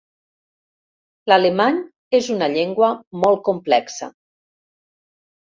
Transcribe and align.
L'alemany 1.31 1.77
és 2.21 2.31
una 2.37 2.49
llengua 2.55 2.91
molt 3.27 3.45
complexa. 3.51 4.11